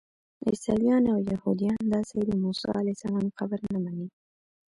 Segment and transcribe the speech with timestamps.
[0.47, 4.07] عیسویان او یهودیان دا ځای د موسی علیه السلام قبر نه مني.